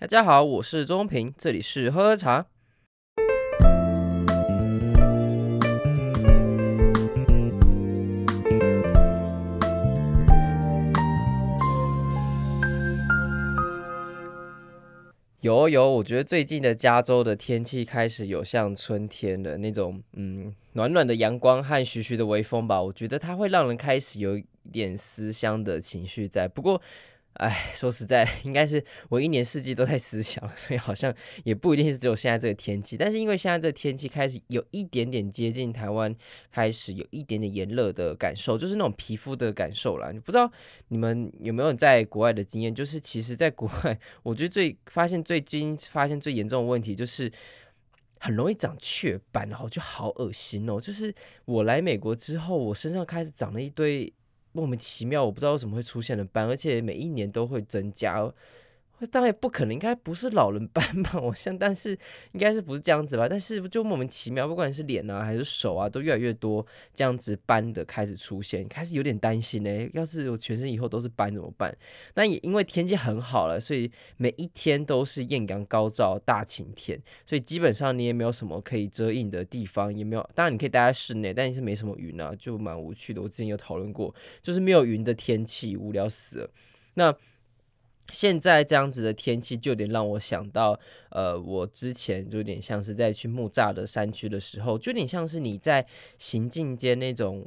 [0.00, 2.46] 大家好，我是钟平，这里是喝喝茶。
[15.42, 22.80] 有有，我觉得最近的加州的天气开始有像春天的那种，嗯，暖暖的阳光和徐徐的微风吧。
[22.80, 26.48] 我觉得它会让人开始有一点思乡的情绪在。
[26.48, 26.80] 不过，
[27.34, 31.14] 哎，说实在，应该是我一年四季都在思想，所以好像
[31.44, 32.96] 也不一定是只有现在这个天气。
[32.98, 36.14] 但是因为现在这个天气开始有一点点接近台湾，
[36.50, 40.10] 开始有一点点炎热的感受，就是那种皮肤的感受啦。
[40.12, 40.52] 你不知道
[40.88, 42.74] 你们有没有在国外的经验？
[42.74, 47.32] 就是其实，在国外，我觉得最发现最近发现最严重的问题就是
[48.18, 50.78] 很容易长雀斑，然后就好恶心哦。
[50.78, 51.14] 就是
[51.46, 54.12] 我来美国之后，我身上开始长了一堆。
[54.52, 58.32] 莫名其妙，我不知道为什么会出现的斑，而且每一年都会增加。
[59.06, 61.18] 当然不可能，应该不是老人斑吧？
[61.20, 61.98] 我想，但是
[62.32, 63.28] 应该是不是这样子吧？
[63.28, 71.76] 但是就莫名其妙，不管是脸啊还是手啊，都越来越多这样子斑的开始出现，开始有点担心呢、要是我全身以后都是斑怎么办？
[72.14, 80.30] 那也因为天气很好了，所以每一天都是艳阳高照、大晴天，所以基本上你也没有什么可以遮阴的地方，也没有。
[80.34, 83.22] 当然你可以待在室内，但是没什么云啊，就蛮无趣的。
[83.22, 86.50] 我之前有讨论过，就是没有云的天气，无聊死了。
[86.94, 87.16] 那。
[88.10, 90.78] 现在这样子的天气，就有点让我想到，
[91.10, 95.86] 呃，我之前就有点像是在去木栅的山区的时候，就有点像是你在
[96.18, 97.46] 行进间那种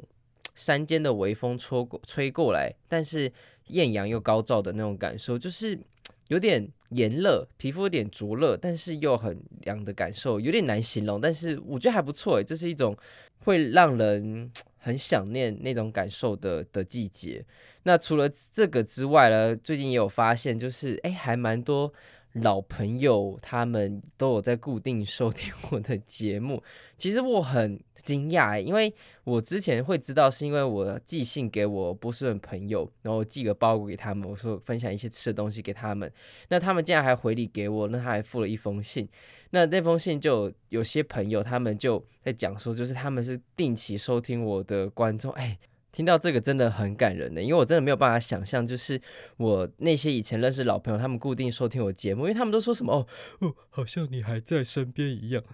[0.54, 3.30] 山间的微风吹过吹过来，但是
[3.68, 5.78] 艳阳又高照的那种感受，就是
[6.28, 12.96] 有点炎热，皮肤有点灼热，但是又很凉的感受，有点难形容，但是我觉得还不错诶，这是一种
[13.44, 17.44] 会让人 很想念那种感受的的季节。
[17.84, 21.92] 那除了这个之外呢，最近也有发现，就是哎，还蛮多
[22.32, 26.62] 老朋友他们都有在固定收听我的节目。
[26.96, 28.92] 其实我很惊讶，因为
[29.24, 36.10] 我之前会知道，是因为我寄信给我波士顿朋友，然后寄个包裹给他们，我说分享一些吃的东西给他们。
[36.48, 39.08] 那他们竟然还回礼给我，那他还附了一封信。
[39.54, 45.56] 那那封信就有些朋友他们就在讲说，就是他们是定期收听我的观众，哎。
[45.96, 49.00] 听到这个真的很感人的，因为我真的没有办法想象，就是
[49.36, 53.06] 我那些以前认识老朋友，他们固定收听我节目，因为他们都说什么哦
[53.38, 55.44] 哦，好像你还在身边一样。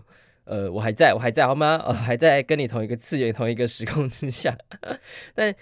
[0.45, 1.77] 呃，我还在，我还在，好吗？
[1.85, 4.57] 呃，还在跟你同一个次元、同一个时空之下。
[5.37, 5.55] 但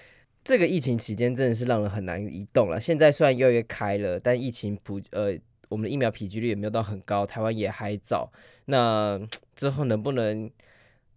[0.44, 2.80] 这个疫情期间真的是让人很难移动了。
[2.80, 5.36] 现在虽然越来越开了，但疫情不呃，
[5.68, 8.30] 我们的疫苗普及率也没有到很高，台湾也还早。
[8.66, 9.20] 那
[9.56, 10.50] 之后能不能？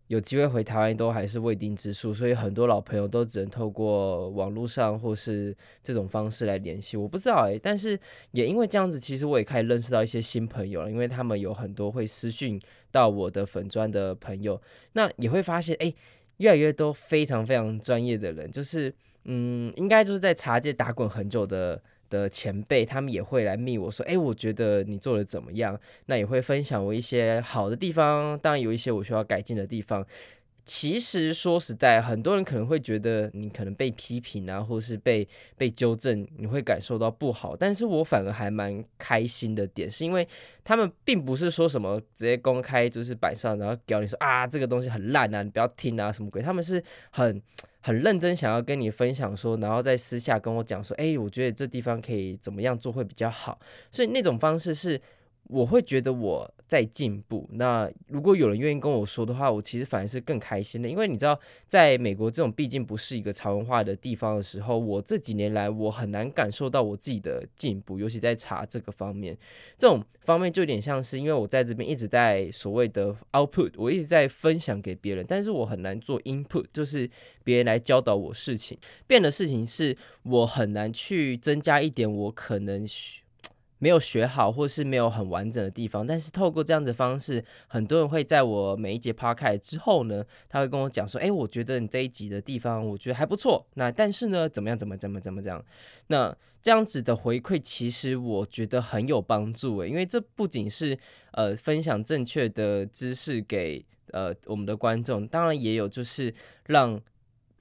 [0.07, 6.97] 有机会回台湾都还是未定之数，所以很多老朋友都只能透过网络上或是这种方式来联系。
[6.97, 7.97] 我不知道哎、但是
[8.31, 12.59] 也因为这样子，其实我也开始认识到一些新朋友了，因为他们有很多会私讯
[12.91, 15.93] 到我的粉专的朋友，那也会发现哎、
[16.39, 21.81] 越来越多非常非常专业的人，就是嗯，应该就是在茶界打滚很久的。
[22.11, 25.79] 的前辈，他们也会来密我说，哎，我觉得你做的怎么样？
[26.05, 30.05] 那也会分享我一些好的地方，当然有一些我需要改进的地方。
[30.65, 35.27] 其实说实在，很多人可能会觉得你可能被批评啊，或是被
[35.57, 37.55] 被纠正，你会感受到不好。
[37.55, 40.27] 但是我反而还蛮开心的点，是因为
[40.63, 46.41] 他们并不是说什么直接公开就是板上，然后教你说啊这个东西很烂啊，你不要听啊什么鬼。
[46.41, 47.41] 他们是很
[47.81, 53.59] 很认真想要跟你分享说，然后在私下跟我讲说，哎，我觉得这地方可以怎么样做会比较好。
[53.91, 55.01] 所以那种方式是。
[55.45, 57.45] 我会觉得我在进步。
[57.51, 60.87] 那如果有人愿意跟我说的话，我其实反而是更开心的。
[60.87, 61.37] 因为你知道，
[61.67, 69.37] 在美国这种毕竟不是一个茶文化的地方的时候，我这几年来我很难感受到我自己的进步，尤其在茶这个方面。
[69.77, 77.09] 这种方面就有点像是，因为我在这边一直在所谓的 output，我一直在分享给别人，但是我很难做 input，就是
[77.43, 78.77] 别人来教导我事情。
[79.05, 82.87] 变的事情是我很难去增加一点我可能。
[83.81, 93.65] 没有学好，或是没有很完整的地方，但是透过这样子的方式，很多人会在我每一节 p o c a s t 之后呢，他会跟我讲说，哎，我觉得你这一集的地方，我觉得还不错。
[93.73, 95.65] 那但是呢，怎么样，怎么，怎么，怎么这样？
[96.07, 100.95] 那这样子的回馈，其实我觉得很有帮助诶，因为这不仅是
[101.31, 106.31] 呃分享正确的知识给呃我们的观众，当然也有就是
[106.67, 107.01] 让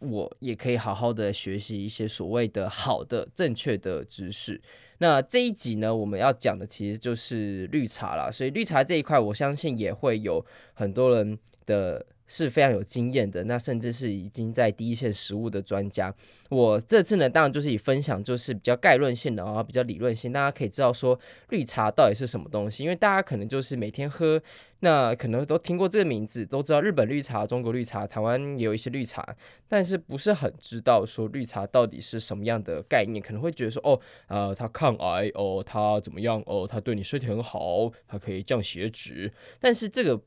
[0.00, 4.60] 我也可以好好的学习一些所谓的好的正确的知识。
[5.02, 10.44] 那这一集呢，我们要讲的其实就是绿茶啦，所以绿茶这一块，我相信也会有
[10.74, 16.14] 很多人的是非常有经验的，那甚至是已经在第一线实务的专家。
[16.48, 21.18] 我这次呢，当然就是以分享，就是比较概论性的啊，比较理论性，大家可以知道说
[21.48, 22.84] 绿茶到底是什么东西。
[22.84, 24.40] 因为大家可能就是每天喝，
[24.80, 29.36] 那可能都听过这个名字，都知道日本绿茶、中国绿茶、台湾也有一些绿茶，
[29.68, 40.20] 但是不是很知道说绿茶到底是什么样的概念，可能会觉得说哦，呃，它抗癌哦，它怎么样哦，它对你身体很好，它可以降血脂，但是这个。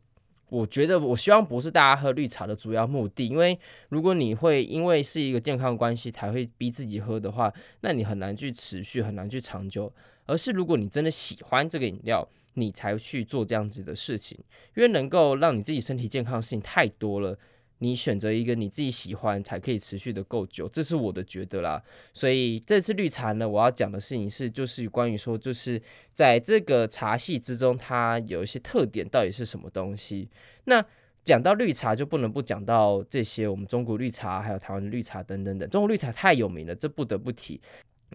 [0.54, 3.60] 我觉得，我希望不是大家喝绿茶的主要目的，因为
[3.90, 7.52] 如果你会因为是一个健康关系才会逼自己喝的话，
[7.82, 9.92] 那你很难去持续，很难去长久。
[10.28, 14.38] 而是如果你真的喜欢这个饮料，你才去做这样子的事情，
[14.76, 17.36] 因为能够让你自己身体健康的事情太多了。
[17.84, 21.84] 你选择一个你自己喜欢，才可以持续的够久，这是我的觉得啦。
[22.14, 25.82] 所以这次绿茶呢，我要讲的事情是，就是关于说，就是
[26.14, 30.30] 在这个茶系之中，它有一些特点，到底是什么东西？
[30.64, 30.84] 那
[31.26, 35.70] 讲到绿茶，就不能不讲到这些，我们中国绿茶，还有台湾的绿茶等等等。
[35.70, 37.60] 中国绿茶太有名了，这不得不提。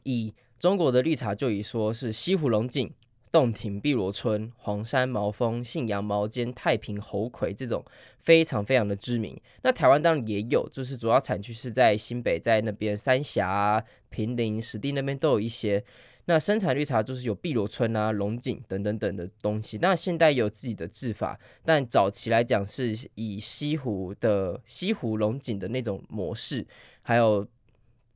[0.04, 2.90] 以中国的绿茶，就以说是西湖龙井。
[3.30, 7.84] 洞庭碧螺春、黄山毛峰、信阳毛尖、太平猴魁这种
[8.19, 9.40] 非常非常的知名。
[9.62, 15.84] 那台湾当然也有，就是主要产区是在新北，在那边三峡、平林、石碇那边都有一些。
[16.26, 19.78] 那生产绿茶就是有碧螺春啊、龙井等等等的东西。
[19.80, 26.66] 那现在有自己的制法，但早期来讲是以西湖的西湖龙井的那种模式，
[27.02, 27.46] 还有。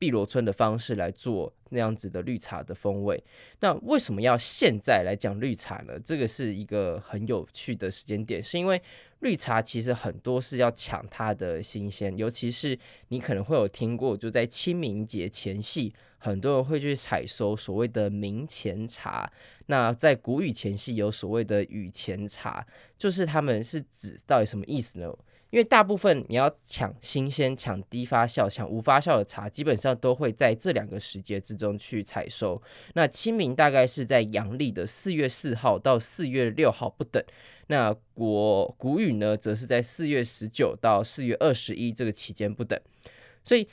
[0.03, 3.23] 碧螺春的方式来做那样子的绿茶的风味，
[3.61, 5.97] 那为什么要现在来讲绿茶呢？
[6.03, 8.81] 这个是一个很有趣的时间点，是因为
[9.21, 12.77] 绿茶其实很多是要抢它的新鲜，尤其是
[13.07, 19.31] 你可能会有听过，就在清明节前夕，很多人会去采收所谓的明前茶。
[19.67, 22.67] 那在谷雨前夕有所谓的雨前茶，
[22.97, 25.09] 就是他们是指到底什么意思呢？
[25.53, 32.59] 因为大部分你要抢新鲜、抢低发酵、抢无发酵的茶，基本上都会在这两个时节之中去采收。
[32.95, 37.23] 那清明大概是在阳历的四月四号到四月六号不等，
[37.67, 42.81] 那国谷雨呢，则是在四月十九到四月二十一这个期间不等。
[43.43, 43.69] 所以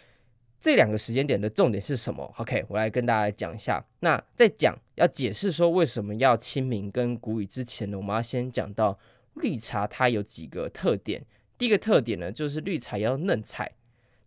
[0.60, 3.82] 这两个时间点的重点是什么？OK，我来跟大家讲一下。
[4.00, 8.98] 那在讲要解释说为什么要清明跟谷雨之前呢，我们要先讲到
[9.36, 11.24] 绿茶它有几个特点。
[11.60, 13.70] 第一个特点呢，就是绿茶要嫩采，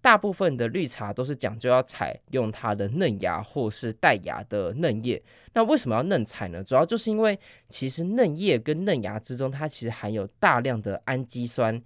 [0.04, 5.20] 大部分的绿茶都是讲究要采用它的嫩芽或是带芽的嫩叶。
[5.54, 6.64] 那为什么要嫩采呢？
[6.64, 7.40] 主要就是因为
[7.70, 11.82] 其实嫩叶跟嫩芽之中，它其实含有大量的氨基酸、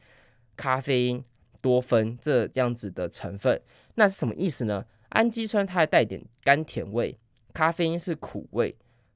[0.58, 1.24] 咖啡因、
[1.62, 3.62] 多酚这样子的成分。
[3.96, 4.84] 那是什么意思呢？
[5.12, 7.18] 氨基酸它还带点甘甜味，
[7.54, 8.76] 咖啡因是苦味，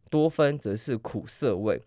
[0.09, 1.81] 多酚则是苦涩味。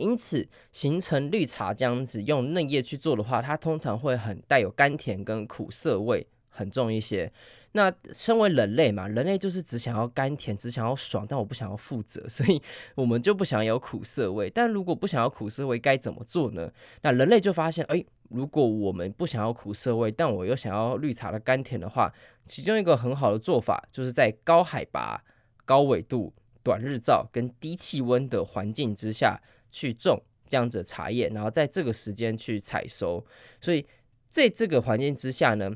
[0.00, 7.30] 因此，形成绿茶这样子用嫩叶去做的话，它通常会很带有甘甜跟苦涩味很重一些。
[7.72, 12.60] 那身为人类嘛，人类就是只想要甘甜，只想要爽，但我不想要负责， 所以
[12.96, 14.50] 我们就不想要有苦涩味。
[14.50, 16.72] 但如果不想要苦涩味，该怎么做呢？
[17.02, 22.12] 那人类就发现，哎，如果我们不想要苦涩味，但我又想要绿茶的甘甜的话，
[22.44, 25.22] 其中一个很好的做法，就是在高海拔、
[25.64, 29.40] 高纬度、短日照跟低气温的环境之下。
[29.70, 33.24] 去种这样子的茶叶，然后在这个时间去采收，
[33.60, 33.86] 所以
[34.28, 35.70] 在这个环境之下呢，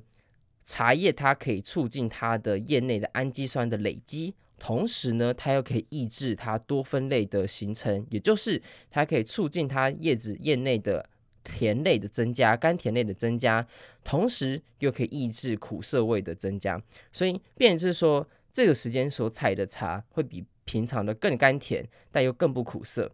[0.65, 8.61] 茶叶它可以促进它的叶内的氨基酸的累积，同时呢，它又可以抑制它多酚类的形成，也就是
[8.91, 11.09] 它可以促进它叶子叶内的
[11.43, 13.67] 甜类的增加，甘甜类的增加，
[14.03, 23.11] 同时又可以抑制苦涩味的增加，所以变成是说这个时间所采的茶会比平常的更甘甜，但又更不苦涩。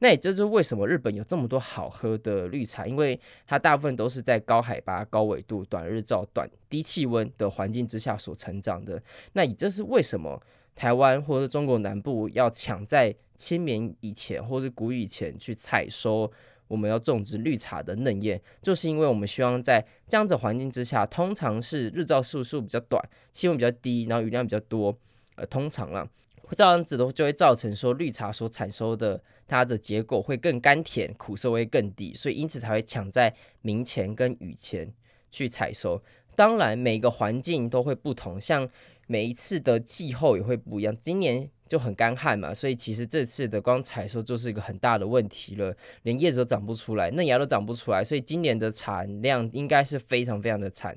[0.00, 9.02] 那也就是为什么日本有这么多好喝的绿茶，因为它大部分都是在高海拔、高纬度、短日照、短低气温的环境之下所成长的。
[9.32, 10.40] 那也就是为什么
[10.74, 16.30] 台湾或者中国南部要抢在清明以前或是谷雨前去采收
[16.68, 23.02] 我们要种植绿茶的嫩叶，就是因为我们希望在这样子环境之下，通常是日照时数比较短，
[23.32, 24.96] 气温比较低，然后雨量比较多，
[25.36, 26.06] 呃，通常啦。
[26.52, 34.92] 这样子的就会造成说绿茶所产收的它的结果会更甘甜，苦涩味更低，所以因此才会抢在明前跟雨前
[35.30, 36.00] 去采收。
[36.36, 38.68] 当然每个环境都会不同，像
[39.08, 40.96] 每一次的气候也会不一样。
[41.00, 50.96] 今年就很干旱嘛，所以其实这次的光采收就是一个很大的问题了，连叶子都长不出来，嫩芽都长不出来，所以今年的产量应该是非常非常的惨。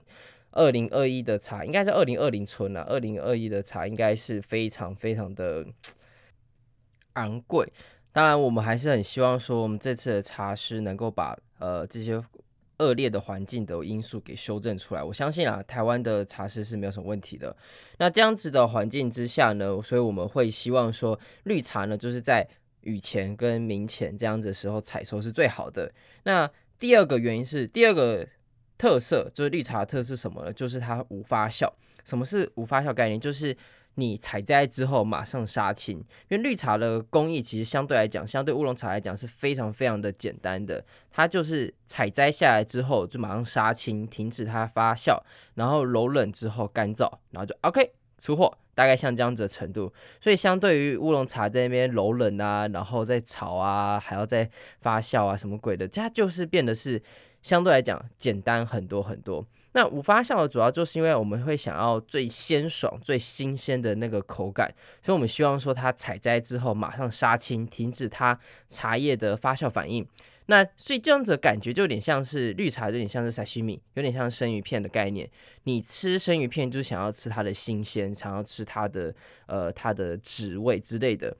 [0.51, 5.65] 二零二一的茶应该是二零二零春啊，二零二一的茶应该是非常非常的
[7.13, 7.71] 昂贵。
[8.13, 12.21] 当然，我们还是很希望说，我们这次的茶师能够把呃这些
[12.79, 15.03] 恶劣的环境的因素给修正出来。
[15.03, 17.55] 我相信啊，台湾的茶师是没有什么问题的。
[17.99, 22.47] 那这样子的环境之下呢，所以我们会希望说，绿茶呢就是在
[22.81, 25.93] 雨前跟明前这样子的时候采收是最好的。
[26.23, 26.49] 那
[26.79, 28.27] 第二个原因是，第二个
[28.77, 30.51] 特色就是绿茶特色是什么呢？
[30.51, 31.71] 就是它无发酵。
[32.03, 33.19] 什么是无发酵概念？
[33.21, 33.55] 就是
[33.95, 35.97] 你采摘之后马上杀青，
[36.29, 40.83] 因为绿茶的工艺其实相对来讲，相对乌龙茶来讲是非常非常的简单的。
[41.11, 45.21] 它就是采摘下来之后就马上杀青，停止它发酵，
[45.55, 49.93] 然后揉冷之后干燥，然后就 OK 出货，大概像这样子的程度。
[50.21, 57.01] 所以相对于乌龙茶在那边揉冷啊，然后再炒啊，还要再发酵啊，什么鬼的，它就是变得是
[57.41, 59.45] 相对来讲简单很多很多。
[59.73, 68.37] 那无发酵的主要就是因为我们会想要最鲜爽、最新鲜的那个口感，所以我们希望说它采摘之后马上杀青，停止它
[68.69, 70.05] 茶叶的发酵反应。
[70.47, 75.29] 那所以这样子的感觉就有点像是绿茶，有点像是沙西米，有点像生鱼片的概念。
[75.63, 81.37] 你吃生鱼片就想要吃它的新鲜，想要吃它的呃它的脂味之类的。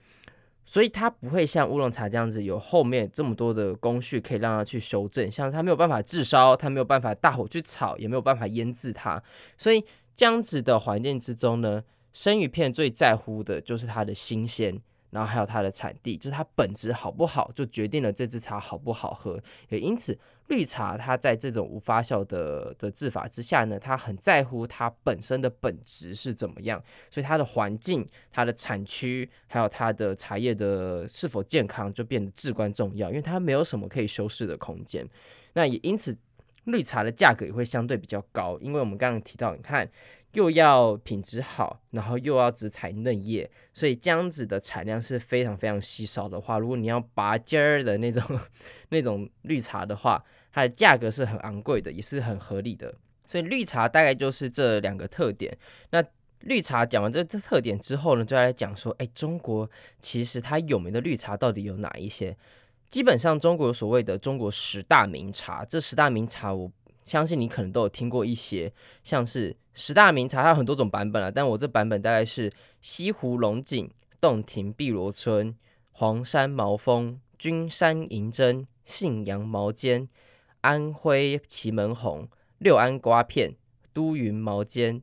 [0.72, 9.22] 所以它不会像乌龙茶这样子有后面这么多的工序可以让它去修正，像它没有办法炙烧，它没有办法大火去炒，也没有办法腌制它。
[9.58, 9.84] 所以
[10.16, 19.38] 这样子的环境之中呢，生鱼片最在乎的就是它的新鲜，然后还有它的产地，就是它本质好不好，就决定了这支茶好不好喝。
[19.68, 20.18] 也因此。
[20.52, 35.08] 绿茶它在这种无发酵的的制法之下呢，它很在乎它本身的本质是怎么样，所以它的环境、它的产区，还有它的茶叶的是否健康就变得至关重要，因为它没有什么可以修饰的空间。
[35.54, 36.18] 那也因此，
[36.66, 39.90] 绿茶的价格也会相对比较高，因为我们刚刚提到，你看。
[40.34, 48.24] 又要品质好，然后又要只采嫩叶，所以这样子的产量是非常非常稀少的话，如果你要拔尖儿的那种
[48.88, 52.94] 那种绿茶的话，它的价格是很昂贵的，也是很合理的。
[53.28, 55.58] 所以绿茶大概就是这两个特点。
[55.92, 56.04] 那
[56.42, 62.36] 绿茶讲完这这特点之后呢，就来讲说，哎，中国其实它有名的绿茶到底有哪一些？
[62.90, 66.72] 基本上中国所谓的中国十大名茶，这十大名茶我。
[67.04, 68.72] 相信你可能都有听过一些，
[69.04, 71.32] 像是十大名茶，它有很多种版本啊。
[71.34, 73.90] 但我这版本大概是西湖龙井、
[74.22, 75.58] 洞庭碧螺春、
[75.92, 80.08] 黄山毛峰、君山银针、信阳毛尖、
[80.62, 82.28] 安徽祁门红、
[82.58, 83.56] 六安瓜片、
[83.94, 85.02] 都匀毛尖、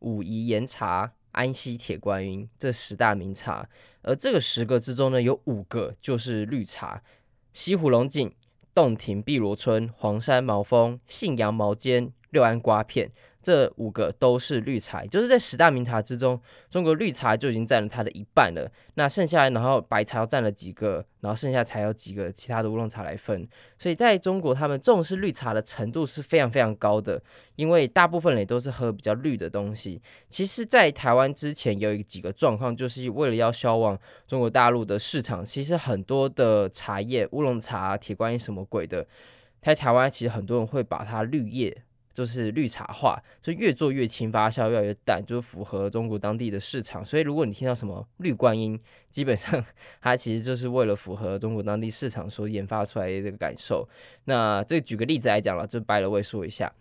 [0.00, 3.68] 武夷岩茶、安溪铁观音这十大名茶。
[4.02, 7.02] 而这个十个之中呢，有五个就是绿茶，
[7.52, 8.34] 西湖龙井。
[8.74, 13.12] 洞庭碧螺春、黄山毛峰、信阳毛尖、六安瓜片。
[13.44, 18.72] 这五个都是绿茶，就是在十大名茶之中，中国绿茶就已经占了它的一半了。
[18.94, 23.46] 那剩下，然后白茶又占了几个，然后剩下才有几个其他的乌龙茶来分。
[23.78, 27.22] 所以在中国，他们重视绿茶的程度是非常非常高的，
[27.56, 30.00] 因为大部分人都是喝比较绿的东西。
[30.30, 39.06] 其实，在台湾之前有几个状况，就是为了要销往中国大陆的市场，其实很多的茶叶，乌龙茶、铁观音什么鬼的，
[39.60, 41.82] 在台湾其实很多人会把它绿叶。
[42.14, 47.04] 就是绿茶化，就越做越轻发酵，越来越淡，就符合中国当地的市场。
[47.04, 48.80] 所以，如果你听到什么绿观音，
[49.10, 49.62] 基本上
[50.00, 53.86] 它其实就是为了符合中国当地市场所研发出来的这个感受。
[54.24, 56.72] 那这举个例子来讲了，就掰了位说一下。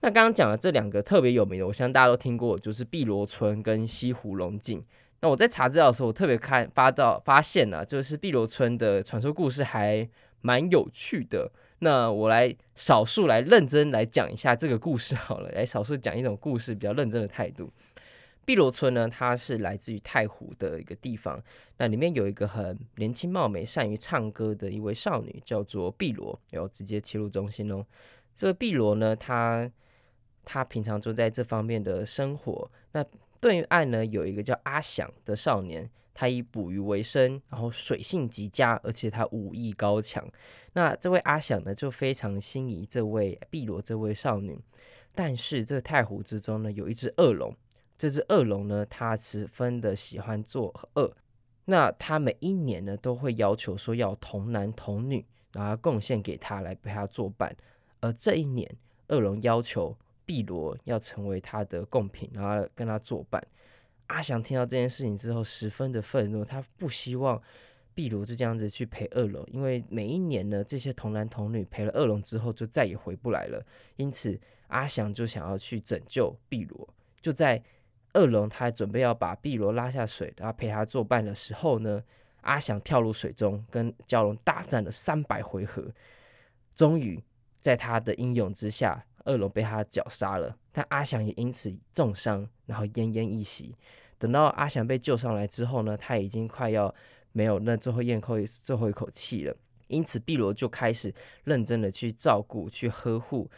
[0.00, 4.82] 那刚刚讲的这两个特别有名的，我相信大家都听过，就是碧螺春跟西湖龙井。
[5.20, 10.08] 那我在查资料的时候，我特别看发到发现呢、啊，就是碧螺春的传说故事还
[10.40, 11.50] 蛮有趣的。
[11.84, 17.70] 那我来少数来认真来讲一下这个故事好了，来少数讲一种故事比较认真的态度。
[18.46, 21.42] 碧螺村呢，它是来自于太湖的一个地方，
[21.76, 27.84] 那里面有一个很年轻貌美、善于唱歌的一位少女，叫做碧螺，然后直接切入中心哦。
[28.34, 29.70] 这个碧螺呢，她
[30.42, 32.70] 她平常就在这方面的生活。
[32.92, 33.04] 那
[33.42, 35.90] 对于岸呢，有一个叫阿祥的少年。
[36.14, 40.26] 他以捕鱼为生，然后水性极佳，而且他武艺高强。
[40.72, 44.58] 那这位阿想呢，就非常心仪这位碧螺这位少女。
[45.14, 47.54] 但是这太湖之中呢，有一只恶龙。
[47.98, 51.14] 这只恶龙呢，它十分的喜欢作恶。
[51.64, 57.56] 那他每一年呢，都会要求说要童男童女，然后贡献给他来陪他作伴。
[58.00, 58.70] 而这一年，
[59.08, 63.42] 恶龙要求碧螺要成为他的贡品，然后跟他作伴。
[64.14, 66.44] 阿祥听到这件事情之后，十分的愤怒。
[66.44, 67.42] 他不希望
[67.94, 73.60] 碧螺就这样子去陪恶龙，因为每一年呢，这些童男童女陪了恶龙之后，就再也回不来了。
[73.96, 76.88] 因此，阿祥就想要去拯救碧螺。
[77.20, 77.60] 就在
[78.12, 82.00] 恶龙他准备要把碧螺拉下水，然后陪他作伴的时候呢，
[82.42, 85.92] 阿祥跳入水中，跟蛟龙大战了三百回合，
[86.76, 87.20] 终于
[87.60, 93.74] 在他的英勇之下，恶龙被他绞杀了，但阿翔也因此重伤，然后奄奄一息。
[94.24, 96.94] 等到阿翔被救上来之后呢，他已经快要
[97.32, 99.54] 没有那最后咽口最后一口气了。
[99.88, 101.14] 因此，碧罗就开始
[101.44, 103.50] 认真的去照顾、去呵护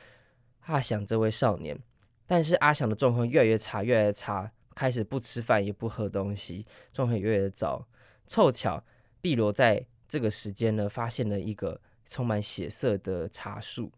[0.63, 1.79] 阿翔这位少年。
[2.27, 7.87] 但是阿翔的状况越来越差，越来越差，开始不吃饭也不喝东西，状况越来越糟。
[8.27, 8.83] 凑巧，
[9.21, 13.93] 碧罗在这个时间呢，发现了一个充满血色的茶树。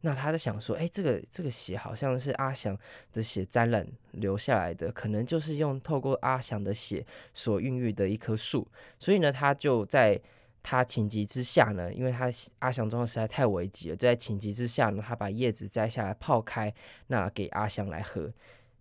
[0.00, 2.78] 那他在想说，哎，这个这个血好像是阿翔
[3.12, 8.66] 的血沾染留下来的，可能就是用透过阿翔的血所孕育的一棵树。
[8.98, 10.20] 所以呢，他就在。
[10.60, 12.28] 他情急之下呢，因为他
[12.58, 16.74] 阿翔状况实在太危急了，就在情急之下呢，他把叶子摘下来泡开，
[17.06, 18.30] 那给阿翔来喝。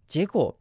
[0.05, 0.53] 结果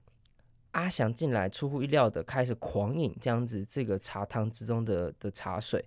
[0.73, 5.85] 阿翔进来出乎意料的开始狂饮这样子这个茶汤之中的的茶水，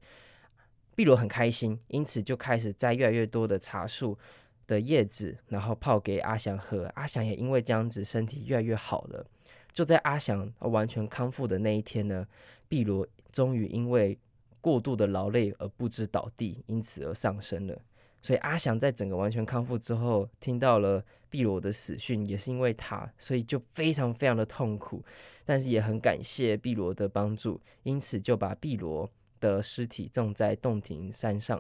[0.93, 4.17] 碧罗很开心，因此就开始摘越来越多的茶树
[4.69, 6.85] 的叶子，然后泡给阿翔喝。
[6.93, 9.25] 阿翔也因为这样子身体越来越好了。
[9.73, 12.27] 就在阿翔完全康复的那一天呢，
[12.67, 14.15] 碧罗终于因为
[14.61, 17.81] 过度的劳累而不知倒地，因此而丧生了。
[18.21, 25.03] 所以阿翔在整个完全康复之后，听到了碧罗的死讯，也是因为他，所以就非常非常的痛苦。
[25.45, 29.09] 但是也很感谢碧罗的帮助，因此就把碧罗
[29.39, 31.59] 的尸体种在洞庭山上。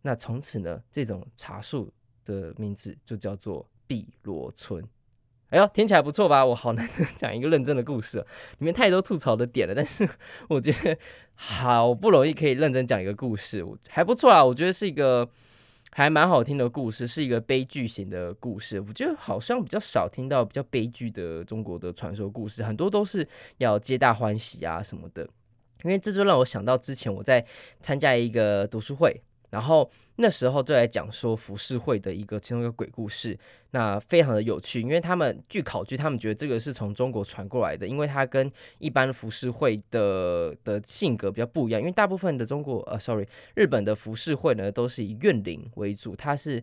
[0.00, 1.92] 那从此呢，这种茶树
[2.28, 4.84] 的名字就叫做碧螺春。
[5.48, 6.44] 哎呦，听起来不错吧？
[6.44, 8.18] 我好难得 讲一个认真的故事，
[8.58, 9.74] 里面太多吐槽的点了。
[9.74, 10.06] 但是
[10.46, 10.98] 我觉得
[11.34, 14.44] 好不容易可以认真讲一个故事，我还不错啊。
[14.44, 15.26] 我觉得是一个
[15.90, 18.78] 还蛮好听的故事，是一个悲剧型的故事。
[18.78, 25.26] 我觉得好像比较少听到比较悲剧的中国的传说故事，很多都是要皆大欢喜啊什么的。
[25.84, 27.42] 因为这就让我想到之前我在
[27.80, 29.22] 参加一个读书会。
[29.50, 33.38] 然后那时候就来讲说浮世绘的一个其中一个鬼故事，
[33.70, 46.62] 那非常的有趣，因为他们据考据，他们觉得这个是从中国传过来的，因为它跟一般浮世绘的的性格比较不一样，因为大部分的中国呃，sorry，日本的浮世绘呢都是以怨灵为主，它是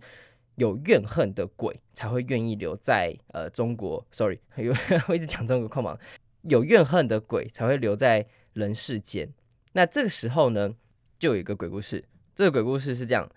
[0.56, 4.76] 有怨恨的鬼才会愿意留在呃中国，sorry， 因为
[5.08, 5.98] 我一直讲中国，空忙，
[6.44, 9.28] 有怨恨的鬼才会留在人世间。
[9.74, 10.74] 那这个时候呢，
[11.18, 12.06] 就有一个鬼故事。
[12.36, 13.30] 这个鬼故事是这样：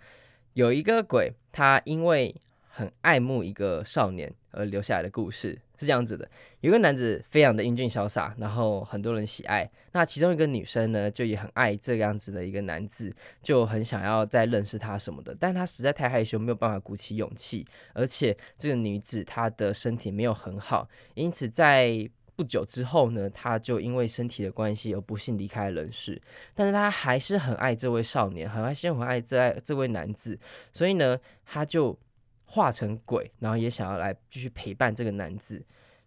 [0.55, 2.35] 有一个鬼，他因为
[2.69, 6.29] 很爱慕一个少年而留下来的故事是这样子的。
[6.63, 9.71] 有个男子非常的英俊潇洒，然后很多人喜爱。
[9.93, 15.37] 那其中一个女生呢，就也很爱这样子的一个男子，就很想要再认识他什么的。
[15.39, 17.65] 但他实在太害羞，没有办法鼓起勇气。
[17.93, 26.23] 而且这个女子她的身体没有很好，因此在不久之后呢，他就因为身体的关系而不幸离开了人世。
[26.55, 30.39] 但是他还是很爱这位少年，很爱，先很爱这爱这位男子，
[30.73, 31.99] 所以呢，他就
[32.45, 35.67] 化成鬼，然后也想要来继续陪伴这个男子。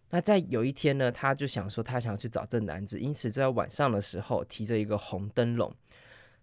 [0.10, 5.76] 那在有一天呢，他就想说，他想要去找这男子，因此就在晚上的时候，提着一个红灯笼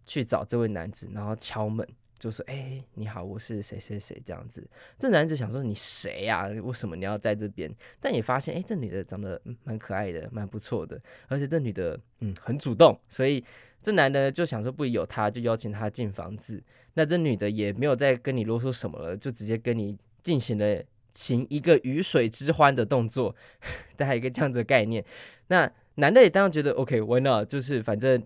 [0.05, 1.89] 去找这位男子，然后敲门。
[2.19, 6.49] 就说：“哎、你好，我是谁谁谁这样子。”这男子想说：“你谁呀、啊？
[6.49, 13.45] 为什么你要在这边？”但也发现，哎、这女的长得蛮可爱的，蛮不错的，而且这女的嗯很主动，所以
[13.81, 16.63] 这男的就想说不有他，就邀请他进房子。
[16.95, 20.83] 那这女的也没有再跟你啰嗦什么了，就直接跟你进行了
[21.15, 23.35] 行一个鱼水之欢的动作，
[23.97, 25.05] 大概一个这样子的概念。
[25.47, 27.49] 那男的也当然觉得 OK，Why not？
[27.49, 28.23] 就是反正。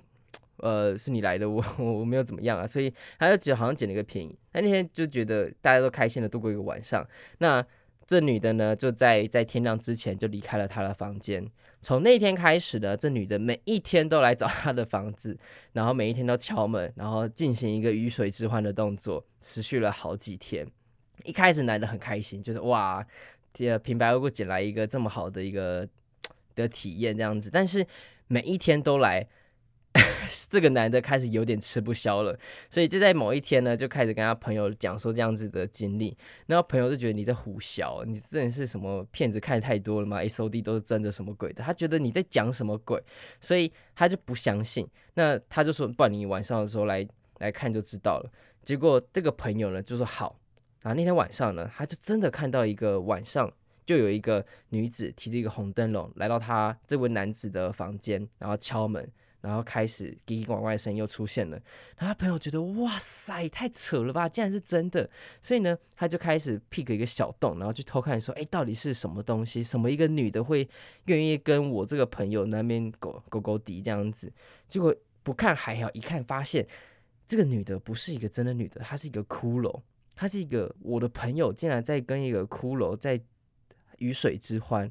[0.63, 4.39] 呃，是你来的，我 我没有怎么样啊，所以他就觉得好像捡了一个便宜。
[4.53, 7.05] 他那天就觉得大家都开心的度过一个晚上。
[7.39, 7.65] 那
[8.07, 11.45] 这女的呢，就在在天亮之前就离开了他的房间。
[11.81, 15.37] 从那天开始呢，这女的每一天都来找他的房子，
[15.73, 20.65] 然后每一天都敲门，然后进行一个鱼水之欢的动作，持续了好几天。
[21.25, 23.05] 一开始男的很开心，就是哇，
[23.53, 25.89] 这平白无故捡来一个这么好的一个
[26.55, 27.85] 的体验这样子，但是
[28.29, 29.27] 每一天都来。
[30.49, 32.39] 这个男的开始有点吃不消了，
[32.71, 41.63] 所以就在某一天呢，就开始跟他朋友讲说这样子的经历，然后朋友就觉得你在胡笑，你真的是什么骗子看太多了吗？SOD 都是真的什么鬼的？
[41.63, 43.03] 他觉得你在讲什么鬼，
[43.41, 44.89] 所以他就不相信。
[45.15, 47.07] 那他就说，不然你晚上的时候来
[47.41, 48.31] 来看就知道了。
[48.63, 50.39] 结果这个朋友呢就说好，
[50.83, 53.53] 然后那天晚上呢，他就真的看到一个晚上
[53.85, 59.07] 就有一个女子提着一个红灯笼来到他这位男子的房间，然后敲门。
[59.43, 61.57] 然后开始叽叽呱呱的声音又出现了，
[61.99, 65.11] 然后他朋友觉得哇塞，太扯了吧，竟然是真的，
[65.43, 69.63] 所以呢，他就开始 pick 一个小洞，然后去偷看，说，哎，到底是什么东西？
[69.63, 70.67] 什么一个女的会
[71.07, 74.33] 愿意跟我这个朋友那边狗狗狗敌这样子？
[74.67, 76.67] 结果不看还好，一看发现
[77.27, 79.83] 这个女的不是一个真的女的，她是一个骷髅。
[80.15, 83.21] 她是一个我的朋友，竟然在跟一个骷髅在
[83.99, 84.89] 鱼水之欢。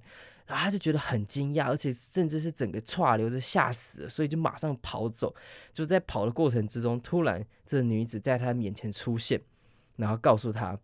[0.52, 5.34] 然后他就觉得很惊讶，而且甚至是整个剉流着吓死了，所以就马上跑走。
[5.72, 9.40] 就在跑的过程之中，突然这个女子在他面前出现，
[9.96, 10.78] 然后告诉他：“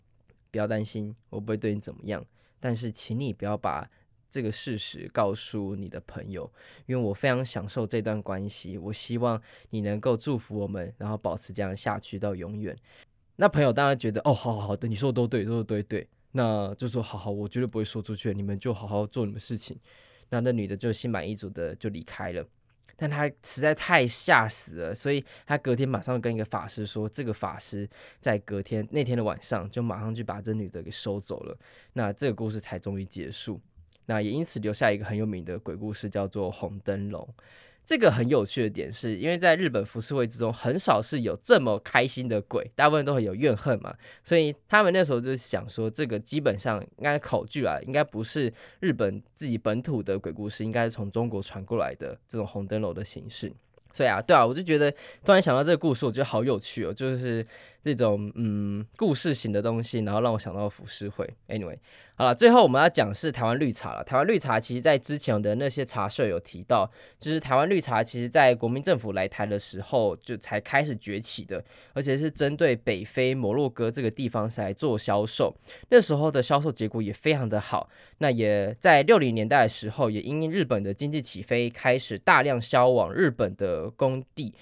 [0.52, 2.26] 不要担心，我不会对你怎么样。
[2.62, 3.86] 但是，请你不要把
[4.30, 6.50] 这个事实告诉你的朋友，
[6.86, 8.78] 因为我非常享受这段关系。
[8.78, 12.74] 我希望你能够祝福我们，然后保持这样下去到永远。”
[13.36, 19.76] 那朋友当然觉得：“哦，好好好的，你说的都对，都说对对。”那就说好好，我绝对不会说出去，你们就好好做你们事情。
[20.30, 22.47] 那那女的就心满意足的就离开了，
[22.95, 31.58] 但她实在太吓死了，所以她隔天马上跟一个法师说，这个法师在隔天那天的晚上就马上去把这女的给收走了。
[31.93, 33.60] 那这个故事才终于结束。
[34.06, 37.28] 那也因此留下一个很有名的鬼故事，叫做红灯笼。
[37.88, 43.95] 这个很有趣的点是，因为在日本浮世绘之中，很少是有这么开心的鬼，大部分都很有怨恨嘛，
[44.26, 53.50] 所以他们那时候就想说，这个基本上应该考据啊，应该不是日本自己本土的鬼故事，应该是从中国传过来的这种红灯笼的形式。
[53.93, 54.91] 所以啊，对啊，我就觉得
[55.23, 57.47] 突然想到这个故事，我觉得好有趣哦，就是
[57.86, 61.26] 这种嗯故事型的东西，然后让我想到浮世绘。
[61.47, 61.78] Anyway。
[62.20, 64.04] 好了，最后我们要讲是台湾绿茶了。
[64.04, 75.56] 台湾绿茶其实，在之前的那些茶社有提到，就是台湾绿茶其实，在国民政府来台的时候就才开始崛起的，而且是针对北非摩洛哥这个地方来做销售。
[75.90, 77.88] 那时候的销售结果也非常的好。
[78.18, 84.56] 那也在六零年代的时候，也因日本的经济起飞，开始大量销往日本的工地。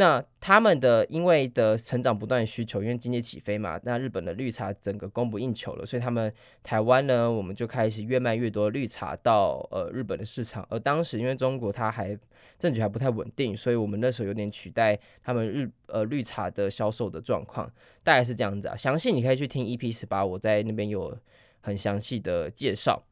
[0.00, 6.32] 那他们的因为的成长不断需求，因为经济起飞嘛，那日本的绿茶整个供不应求了，所以他们
[6.62, 10.66] 台湾呢，我们就开始越卖越多绿茶到呃日本的市场。
[10.70, 12.18] 而当时因为中国它还
[12.58, 17.70] 政局还不太稳定，所以我们那时候有点取代他们日呃绿茶的销售的状况，
[18.02, 18.74] 大概是这样子啊。
[18.74, 21.14] 详细你可以去听 EP 十八，我在那边有
[21.60, 23.04] 很详细的介绍。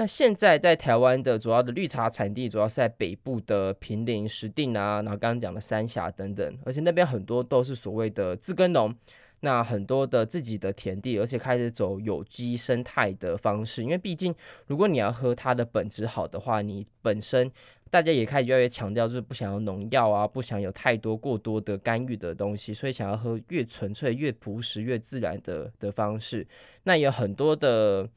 [0.00, 8.94] 那现在在台湾的主要的绿茶产地，主要是在北部的平林、石碇啊，然后刚刚讲的三峡等等，而且那边很多都是所谓的自耕农，
[9.40, 14.32] 那很多的自己的田地，而且开始走有机生态的方式，因为毕竟
[14.68, 17.50] 如果你要喝它的本质好的话，你本身
[17.90, 26.46] 大家也开始越来越强调，就是不想要农药啊，不想有太多过多的干预的东西，所以想要喝越纯粹、越朴实、越自然的的方式，
[26.84, 28.08] 那有很多的。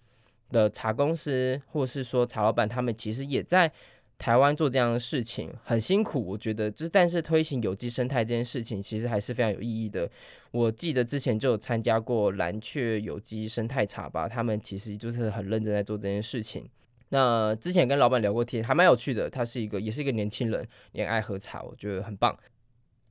[0.52, 3.72] 的茶公司，或是说茶老板，他们其实也在
[4.18, 6.24] 台湾做这样的事情，很辛苦。
[6.24, 10.10] 我觉得，这但是推行有机生态这件事情，其实还是非常有意义的。
[10.52, 16.70] 我记得之前就有参加过蓝雀有机生态茶吧，他们其实就是很认真在做这件事情。
[17.10, 19.30] 那之前跟老板聊过天，还蛮有趣的。
[19.30, 22.38] 他是一个，也是一个年轻人，也爱喝茶，我觉得很棒。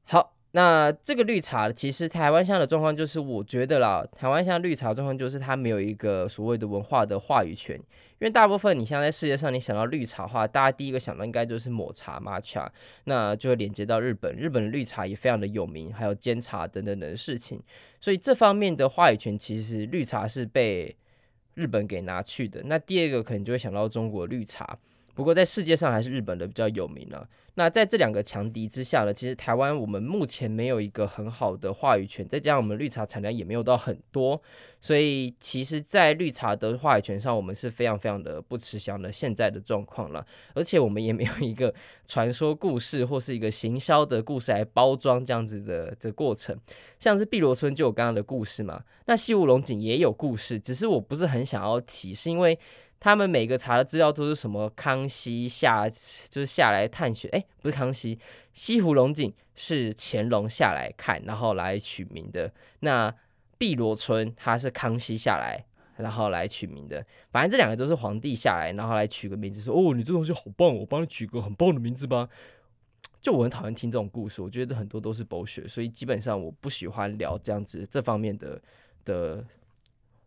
[0.04, 0.36] 好。
[0.52, 12.70] 那这个绿茶，其实台湾现在的状况就是，我觉得啦，台湾现在绿茶状况就是它没有一个所谓的文化的话语权，因为大部分你像在世界上，你想到绿茶的话，大家第一个想到应该就是抹茶、抹茶，
[13.04, 17.62] 那就会连接到日本，日本的绿茶也非常的有名，还有煎茶等等的事情，
[18.00, 20.96] 所以这方面的话语权其实绿茶是被
[21.54, 22.60] 日本给拿去的。
[22.64, 24.76] 那第二个可能就会想到中国绿茶，
[25.14, 27.28] 不过在世界上还是日本的比较有名了。
[27.54, 34.40] 那在这两个强敌之下呢，其实台湾我们目前没有一个很好的话语权，再加上我们绿茶产量也没有到很多，
[34.80, 40.24] 所以其实，在绿茶的话语权上，我们是非常非常的不吃香的现在的状况了。
[40.54, 41.74] 而且我们也没有一个
[42.06, 46.56] 传说故事或是一个行销的故事来包装这样子的的过程，
[47.00, 52.58] 像是碧螺春就有刚刚的故事嘛，那西湖龙井也有故事，只是我不是很想要提，是因为。
[53.00, 54.70] 他们每个查的资料都是什么？
[54.76, 58.18] 康熙下就是下来探险，哎，不是康熙，
[58.52, 62.52] 西湖龙井是乾隆下来看，然后来取名的。
[62.80, 63.12] 那
[63.56, 65.64] 碧螺春它是康熙下来，
[65.96, 67.02] 然后来取名的。
[67.30, 72.28] 反正这两个都是皇帝下来，然后来取个名字，说哦，你这东西好棒，我帮你取个很棒的名字吧。
[73.22, 78.60] 就我很讨厌听这种故事，我觉得很多都是博学所以基本上我不喜欢聊这样子这方面的
[79.06, 79.42] 的。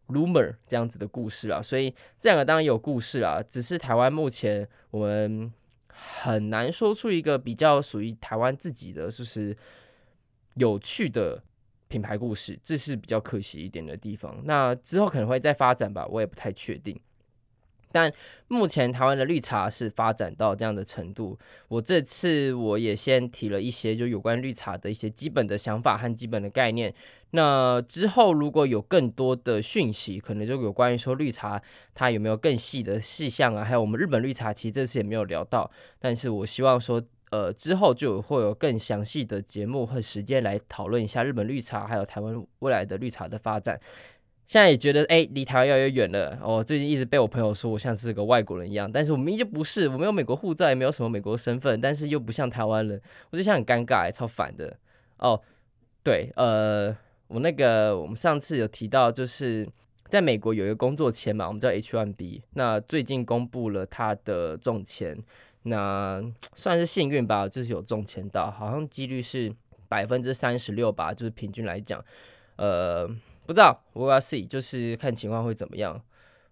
[0.08, 5.52] Rumor 这样子的故事啊，所以这两个当然有故事啊，只是台湾目前我们
[5.88, 9.56] 很难说出一个比较属于台湾自己的就是
[10.56, 11.42] 有趣的
[11.88, 14.42] 品牌故事，这是比较可惜一点的地方。
[14.44, 17.00] 那之后可能会再发展吧，我也不太确定。
[17.94, 18.12] 但
[18.50, 26.94] 目前台湾的绿茶是发展到这样的程度，我这次我也先提了一些就有关绿茶的一些基本的想法和基本的概念。
[27.32, 31.62] 那之后如果有更多的讯息，可能就有关于说绿茶
[31.94, 37.02] 它有没有更细的细项啊，还有我们日本绿茶其实这次也没有聊到，但是我希望说。
[37.34, 43.82] 呃之后就会有更详细的节目和时间来讨论一下日本绿茶还有台湾未来的绿茶的发展。
[44.46, 46.38] 现在也觉得哎，离台湾越来越远了。
[46.44, 53.02] 我、哦、最近一直被我朋友说我像是个外国人一样，但是我明明就不是，我没有美国护照，也没有什么美国身份，但是又不像台湾人，
[53.32, 54.78] 我就想很尴尬，超烦的。
[55.18, 55.42] 哦，
[56.04, 56.96] 对，呃，
[57.28, 59.68] 我那个我们上次有提到，就是
[60.10, 65.18] 在美国有一个工作签嘛，我们叫 H1B，那最近公布了他的中签，
[65.64, 66.22] 那
[66.54, 69.52] 算是幸运吧，就是有中签到，好像几率是
[69.88, 72.04] 百分之三十六吧，就是平均来讲，
[72.58, 73.10] 呃。
[73.46, 76.02] 不知道，我要 see，就是看情况会怎么样，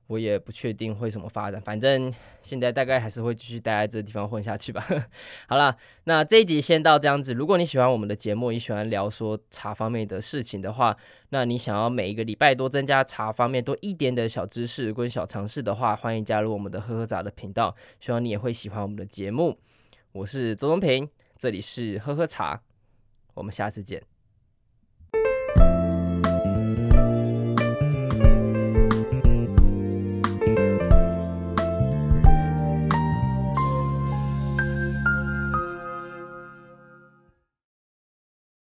[0.08, 1.62] 我也不确定会怎么发展。
[1.62, 4.86] 反正现在大概还是会继续待在这地方混下去吧。
[5.48, 7.34] 好了，那这一集先到这样子。
[7.34, 10.98] 如果你喜欢我们的节目，你喜欢聊说茶方面的事情的话，
[11.30, 17.74] 那你想要每一个礼拜多增加茶方面多一点的小知识跟小常识的话，欢迎加入我们的喝喝杂的频道。
[18.02, 19.58] 希望你也会喜欢我们的节目。
[20.12, 22.62] 我是周东平，这里是喝喝茶，
[23.34, 24.11] 我们下次见。